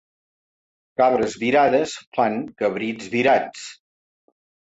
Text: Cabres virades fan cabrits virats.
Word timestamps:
Cabres 1.01 1.35
virades 1.43 1.93
fan 2.17 2.39
cabrits 2.61 3.13
virats. 3.17 3.67